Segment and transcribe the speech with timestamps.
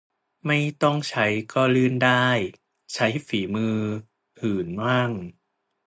[0.45, 2.27] ไม่ต้องใช้ก็ลื่นได้
[2.93, 3.77] ใช้ฝีมือ
[4.39, 5.11] หื่นมั่ง